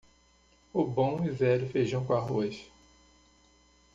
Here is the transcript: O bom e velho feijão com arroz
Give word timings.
O 0.73 0.83
bom 0.83 1.23
e 1.23 1.29
velho 1.29 1.69
feijão 1.69 2.03
com 2.03 2.13
arroz 2.13 2.67